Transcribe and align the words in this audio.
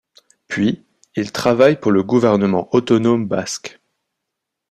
Puis, 0.47 0.83
il 1.15 1.31
travaille 1.31 1.79
pour 1.79 1.91
le 1.91 2.01
gouvernement 2.01 2.73
autonome 2.73 3.27
basque. 3.27 3.79